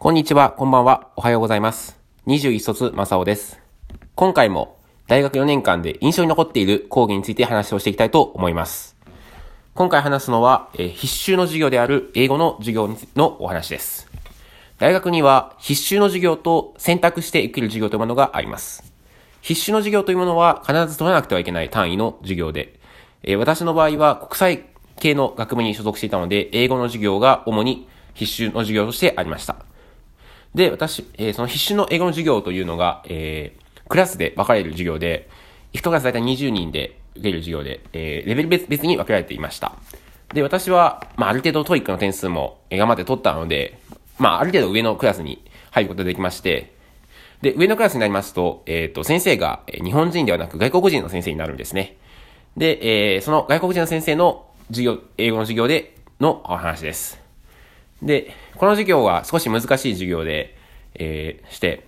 [0.00, 1.98] こんにちは、こんばんは、おはようございます。
[2.28, 3.60] 21卒正雄です。
[4.14, 4.78] 今回も
[5.08, 8.96] 大学4年間で印象に残っている講義について話をしていきたいと思います。
[9.74, 14.08] 今回話すのは、えー必修の授業である英語の授業のお話です。
[14.78, 18.92] 大学には必修の授業と選択して受ける授業というものがあります。
[19.40, 22.78] 必修の授業というものは必ず取らなくてはいけない単位の授業で、
[23.24, 24.64] えー私の場合は国際
[25.00, 29.67] 系の学部に所属していたので、英語の授業が主に必修の授業としてありました。
[30.54, 35.28] で、私、えーその必修の英語の授業というのが、えークラスで分かれる授業で、
[35.72, 39.72] 1クラス大体20人で受ける授業で、えーレベル別別に分けられていました。
[40.34, 43.78] で、私は、まあ、ある程度 TOEIC の点数もえー頑張って取ったので、
[44.18, 46.72] まあ、ある程度上のクラスに入ることができまして、
[47.42, 51.96] で、上のクラスになりますと、えっ、と、先生がえ日本人ではなく外国人の先生になるんですね。
[52.56, 57.27] で、えーその外国人の先生の授業、英語の授業でのお話です。
[58.02, 60.56] で、この授業は少し難しい授業で、
[60.94, 61.86] えーして、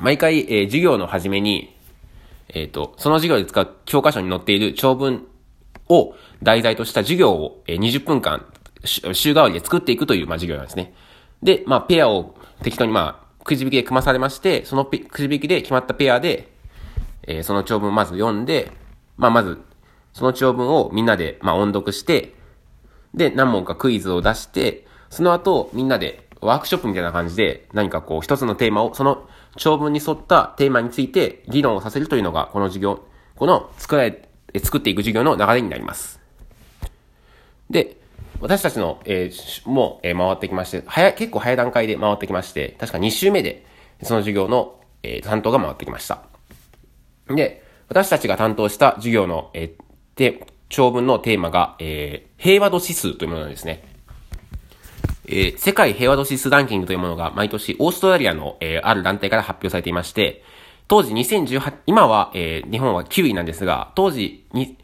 [0.00, 1.76] 毎回、えー授業の初めに、
[2.48, 5.26] えっ、と、その授業で使う教科書に載っている長文
[5.88, 8.46] を題材とした授業を、えー20分間、
[8.84, 9.00] 週
[9.32, 10.94] 替わりで作っていくという、まあ、授業なんですね。
[11.42, 16.48] で、まあ、ペアを適当に、まあ、くじ引きで組まされまして、そのくじ引きで決まったペアで、
[17.26, 18.72] えーその長文をまず読んで、
[19.16, 19.60] まあ、まず、
[20.12, 22.34] その長文をみんなで、まあ、音読して、
[23.14, 33.04] で、何問かクイズを出して、その後、みんなでワークショップみたいな感じで、何かこう、一つのテーマを、その長文に沿ったテーマについて議論をさせるというのが、この授業、
[33.36, 34.28] この作られ、
[34.62, 36.20] 作っていく授業の流れになります。
[37.68, 37.96] で、
[38.40, 43.66] 私たちの、えーもう、えー回ってきまして、早、結構早い段階で回ってきまして、確か2週目で、
[44.02, 46.22] その授業の、えー担当が回ってきました。
[47.28, 49.82] で、私たちが担当した授業の、えー
[50.16, 53.89] で、長文のテーマが、えー平和度指数というものなんですね。
[55.26, 60.42] えー世界平和度指数ランキングというものが毎年オーストラリアの、えーある団体から発表されていまして、
[60.88, 64.76] 当時2018、今は、えー日本は9位なんですが、当時に、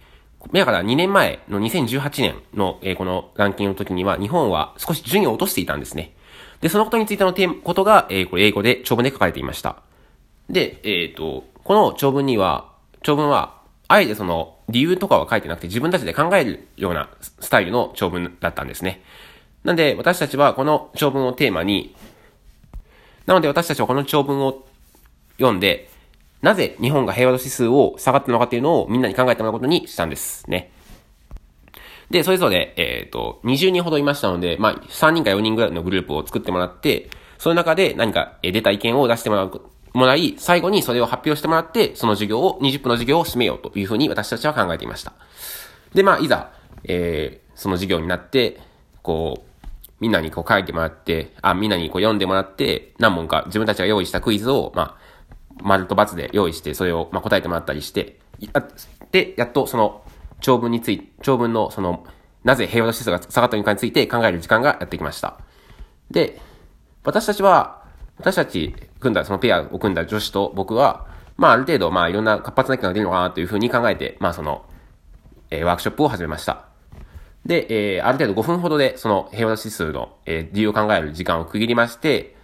[0.53, 6.15] から2年前の2018年の、えーこのランキングの時には日本は少し順位を落としていたんですね。
[6.61, 9.83] で、そのことについてのテー、ことが、えーこれ英語で長文で書かれていました。
[10.49, 13.57] で、えっ、と、この長文には、長文は、
[13.89, 19.03] あえてその、理由とかは書いてなくて自分たちで考えるようなスタイルの長文だったんですね。
[19.67, 21.93] なんで、私たちはこの長文をテーマに、
[23.27, 24.65] なので私たちはこの長文を
[25.39, 25.91] 読んで、
[26.41, 30.71] なぜ日本が平和度指数を下がったのかっていうのをみんなに考えてもらうことにしたんですね。
[32.11, 39.63] で、それぞれ、えっ、と、20人ほどいましたので、まあ、3人か4人ぐらいのグループを作ってもらって、その中で何か出た意見を出してもらう、
[39.95, 45.15] もらい、最後にそれを発表してもらって、その授業を、20分の授業を締めようというふうに私たちは考えていました。
[45.93, 46.53] で、まあ、いざ、
[46.85, 48.61] えー、その授業になって、
[49.03, 49.47] こう、
[50.01, 55.07] みんなにこう書いてもらって、あ、みんなにこう読んでもらって、何問か自分たちが用意したクイズを、まあ、
[55.63, 58.19] 丸と×で用意して、それを、まあ、答えてもらったりして、
[59.11, 60.03] で、やっとその、
[60.41, 62.05] 長文について、長文のその、
[62.45, 65.39] なぜ平和の指数が下がったのかについて考える時間がやってきました。
[66.11, 66.41] で、
[67.03, 67.83] 私たちは、
[68.19, 74.65] 私たち組んだ、そのペアを組んだ女子と僕は、まあある程度、まあいろんな活発な意見が出るのかなというふうに考えて、まあその、
[75.51, 76.66] えーワークショップを始めました。
[77.47, 82.35] で、えーある程度5分ほどで、その平和指数の、えー理由を考える時間を区切りまして、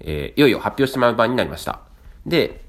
[0.00, 1.80] えーいよいよ発表してもらう場になりました。
[2.26, 2.60] で、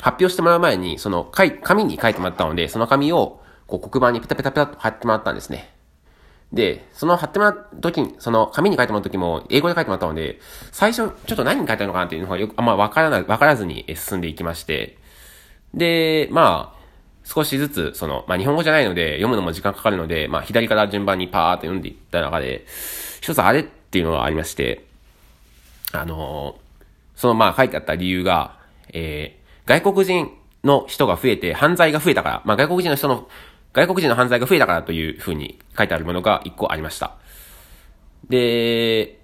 [0.00, 5.72] 発表してもらう前に、その、かい紙に書いてもらったので、その紙を、こう、黒板にペタペタペタと貼ってもらったんですね。
[6.52, 10.40] で、その貼ってもらう時に、その紙に書いてもらう時も、英語で書いてもらったので、
[10.72, 14.98] 最初、ちょっと何に書いてあるのかなっていうのがよく、あんまわからない、わからずに進んでいきまして、
[15.72, 16.81] で、まあ、
[17.24, 22.66] 少しずつ、その、まあ日本語じゃないので、読むのも時間かかるので、まあ左から順番にパーっと読んでいった中で、
[23.20, 24.84] 一つあれっていうのがありまして、
[25.92, 26.56] あの
[27.14, 28.58] そのまあ書いてあった理由が、
[28.92, 30.30] えー、外国人
[30.64, 33.28] の人が増えて犯罪が増えたから、まあ外国人の人の、
[33.72, 37.16] 外国人の犯罪が増えたからというふうに書いてあるものが一個ありました。
[38.28, 39.18] で、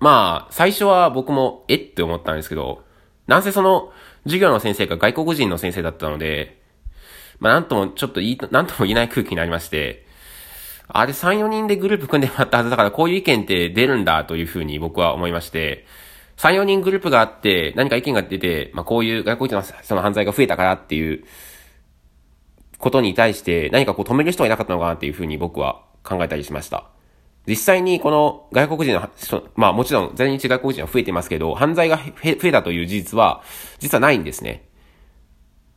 [0.00, 2.84] まあ、最初は僕も、えって思ったんですけど、
[3.26, 3.92] なんせその、
[4.24, 6.57] 授業の先生が外国人の先生だったので、
[7.40, 10.06] まあなんとも、ちょっと言い、なんとも言えない空気になりまして、
[10.88, 15.86] あれ3、4人でグループ組んでもらったはずだから、こういう意見って出るんだというふうに僕は思いまして、
[16.38, 21.24] 3、4人グループがあって、何か意見が出て、まあこういう外国人のその犯罪が増えたからっていう
[22.78, 26.86] ことに対して、何かこう止める人がいなかったのかなっていうふうに僕は考えたりしました。
[27.46, 29.10] 実際にこの外国人の、
[29.56, 33.42] まあもちろん在日外国人は増えてますけど、犯罪が増えたという事実は、
[33.78, 34.67] 実はないんですね。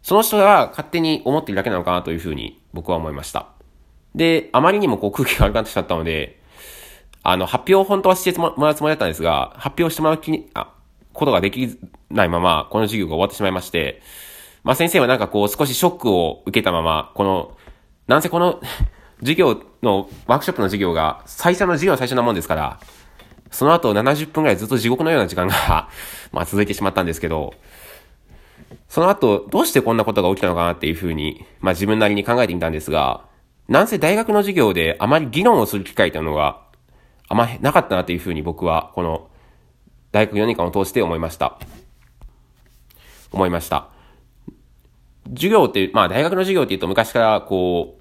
[0.02, 3.48] その人が勝手に思っているだけなのかなというふうに僕は思いました。
[4.16, 6.42] で、あまりにもこう空気が悪くなってしまったので、
[7.24, 10.74] あの、発表を本当はしてもらうつもりだったんですが、発表してもらう気に、あ、
[11.14, 11.78] ことができ
[12.10, 14.02] ないまま、この授業が終わってしまいまして、
[14.64, 17.58] まあ先生はなんかこう少しショックを受けたまま、この、
[18.08, 18.60] なんせこの
[19.20, 22.80] 授業の、ワークショップの授業が最初の授業の最初なもんですから、
[23.52, 25.90] その後70分くらいずっと地獄のような時間が
[26.32, 27.54] ま続いてしまったんですけど、
[28.92, 33.24] その後、どうしてこんなことが起きたのかなっていうふうに、まあ自分なりに考えてみたんですが、
[33.70, 36.60] なんせ大学の授業であまり議論をする機会というのが、
[37.30, 39.30] あまりなかったなというふうに僕は、この、
[40.12, 41.58] 大学4年間を通して思いました。
[43.32, 43.88] 思いました。
[45.36, 48.01] 授業って、まあ大学の授業って言うと昔からこう、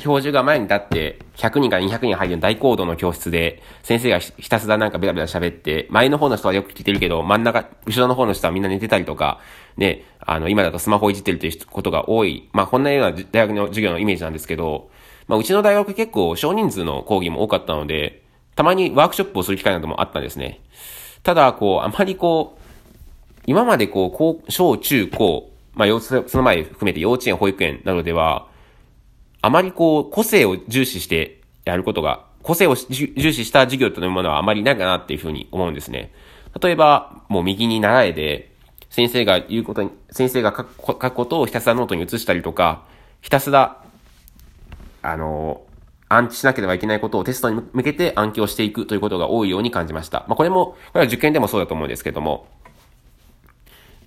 [0.00, 9.40] 教授が前に立って、100人から200人入る大高度の教室で、先生がひたすらなんかベラベラ喋って、前の方の人はよく聞いてるけど、真ん中、後ろの方の人はみんな寝てたりとか、
[9.76, 12.50] ね、あの、今だとスマホいじってるということが多い。
[12.52, 14.90] まあ、こんなような大学の授業のイメージなんですけど、
[15.28, 18.24] まあ、うちの大学結構少人数の講義も多かったので、
[18.56, 20.60] たまにワークショップをする機会などもあったんですね。
[21.22, 24.12] ただ、こう、あまりこう、今までこ
[24.48, 28.50] う、小中高、まあ、その前含めて幼稚園、保育園などでは、
[29.42, 36.12] あまりこう、個性を重視してやることが、個性を重視した授業というものはあまりないかなっていうふうに思うんですね。
[36.60, 38.52] 例えば、もう右に習えで、
[38.88, 42.84] 先生が言うことに、先生が書くことをひたすらノートに移したりとか、
[43.20, 43.82] ひたすら、
[45.02, 45.62] あの、
[46.08, 50.24] 暗記しなければいけないことをテストに向けて暗記をしていくということが多いように感じました。
[50.28, 52.46] まあ、これも、これは受験でもそうだと思うんですけども。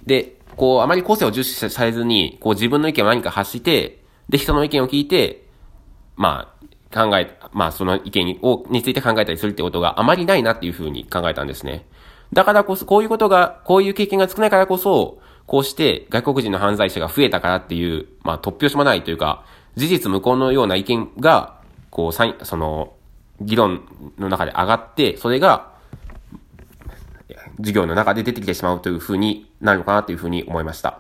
[0.06, 5.46] で、こう、あまり個性を重視されずに、こう自分の意見を何か発して、で、人の意見を聞いて、
[6.16, 6.54] ま
[6.92, 11.86] あ、考え、まあ、その意見をについて考えたりするってことがあまりないなっていうふうに考えたんですね。
[12.34, 19.46] だからこそ、こういうことが、こういう経験が少ないからこそ、こうして外国人の犯罪者が増えたからっていう、まあ、突拍子もないというか、
[19.76, 21.60] 事実無根のような意見が、
[21.92, 22.94] こう、その、
[23.42, 23.86] 議論
[24.18, 25.74] の中で上がって、それが、
[27.58, 31.00] 授業の中で出てきてしまうというふうになるのかなというふうに思いました。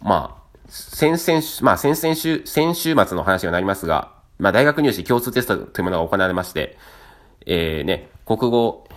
[0.00, 0.41] まあ、
[0.72, 6.78] 先々週、まあ先々週、先週末の話になりますが、まあ大学入試共通テストというものが行われまして、
[7.44, 8.88] えー、ね、国語、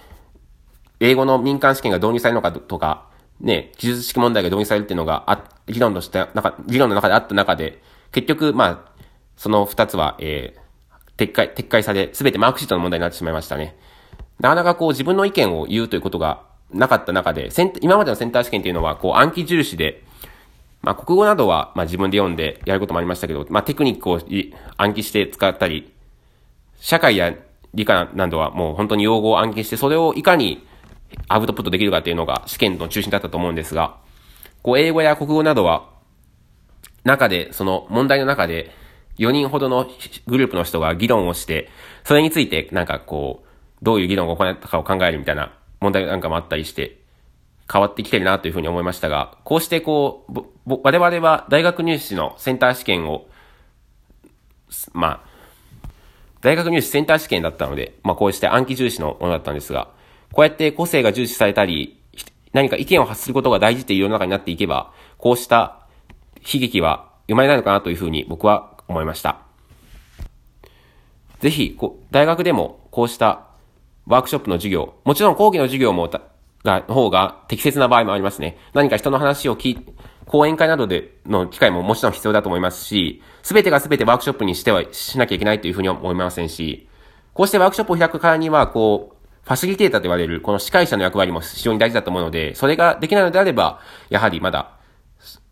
[1.02, 3.10] 英語の民間試験が導入されるのかとか、
[3.42, 7.82] ね、記述式問題が導入されるっていうのが、あ、議論として、なんか、議論の中であった中で、
[8.14, 8.92] 結局、まあ、
[9.36, 13.76] その二つは、えー、撤回、撤回され、すべてマークシートの問題になってしまいましたね。
[14.40, 17.50] なかなかこう自分の意見を言うということがなかった中で、
[17.82, 20.06] 今までのセンター試験っていうのは、こう暗記重視で、
[20.86, 24.22] まあ、国語などは、まあ、自分で読んでやることもありましたけど、まあ、テクニックを
[24.78, 25.92] 暗記して使ったり、
[26.80, 27.34] 社会や
[27.74, 30.64] 理科などはもう本当に用語を暗記して、それをいかに
[31.28, 33.98] アウトプットできるかっていうのが試験の中心だったと思うんですが、
[34.62, 35.90] こう、英語や国語などは、
[37.04, 38.70] 中で、その問題の中で、
[39.18, 39.90] 4人ほどの
[40.28, 41.68] グループの人が議論をして、
[42.04, 43.48] それについてなんかこう、
[43.82, 47.00] どういう議論を行ったかを考えるみたいな問題なんかもあったりして、
[47.72, 53.28] 変わってきてるなというふうに思いましたが、こうしてこう、我々は大学入試のセンター試験を、
[54.94, 55.90] まあ、
[56.42, 59.90] 大学入試センター試験だったので、まあこうして暗記重視のものだったんですが、
[60.32, 62.02] こうやって個性が重視されたり、
[62.54, 65.88] 何か意見を発することが大事という世の中になっていけば、こうした
[66.42, 69.40] 悲劇は生まれないのかなというふうに僕は思いました。
[71.40, 71.78] ぜひ、
[72.12, 73.48] 大学でもこうした
[74.08, 76.10] ワークショップの授業、もちろん講義の授業も
[76.64, 78.58] が、方が適切な場合もありますね。
[78.74, 79.94] 何か人の話を聞いて、
[80.26, 86.88] 講演会などでの機会ももちろん必要だと思いますし、すべてがすべてワークショップにしてはしなきゃいけないというふうには思いませんし、
[87.34, 94.72] こうしてワークショップを開くからには、こう、ファシリテーターと言われる、この司会者の役割も非常に大事だと思うので、それができないのであれば、やはりまだ、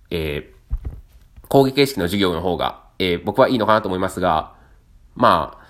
[0.10, 4.54] えー、講義形式の授業の方が、えー、僕はいいのかなと思いますが、
[5.16, 5.64] まあ、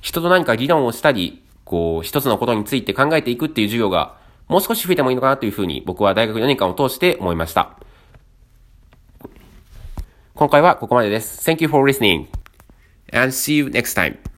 [0.00, 4.17] 人と何か議論をしたり、こう、一つのことについて考えていくっていう授業が、
[4.48, 7.78] もう少し増えてもいいのかなというふうに僕は大学4年間を通して思いました。
[10.34, 11.48] 今回はここまでです。
[11.48, 12.26] Thank you for listening
[13.12, 14.18] and see you next time.